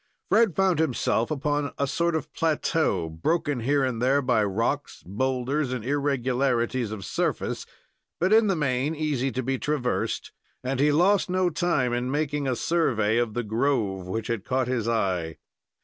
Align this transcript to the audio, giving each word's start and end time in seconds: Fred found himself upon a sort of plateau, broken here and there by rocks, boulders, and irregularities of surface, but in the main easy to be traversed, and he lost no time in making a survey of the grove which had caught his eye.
Fred 0.29 0.55
found 0.55 0.79
himself 0.79 1.29
upon 1.29 1.73
a 1.77 1.85
sort 1.85 2.15
of 2.15 2.33
plateau, 2.33 3.07
broken 3.07 3.59
here 3.59 3.83
and 3.83 4.01
there 4.01 4.19
by 4.23 4.43
rocks, 4.43 5.03
boulders, 5.05 5.71
and 5.71 5.85
irregularities 5.85 6.89
of 6.89 7.05
surface, 7.05 7.67
but 8.19 8.33
in 8.33 8.47
the 8.47 8.55
main 8.55 8.95
easy 8.95 9.31
to 9.31 9.43
be 9.43 9.59
traversed, 9.59 10.31
and 10.63 10.79
he 10.79 10.91
lost 10.91 11.29
no 11.29 11.51
time 11.51 11.93
in 11.93 12.09
making 12.09 12.47
a 12.47 12.55
survey 12.55 13.17
of 13.19 13.35
the 13.35 13.43
grove 13.43 14.07
which 14.07 14.25
had 14.25 14.43
caught 14.43 14.67
his 14.67 14.87
eye. 14.89 15.37